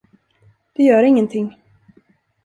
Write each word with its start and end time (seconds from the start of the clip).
Det 0.73 0.83
gör 0.83 1.03
ingenting. 1.03 1.55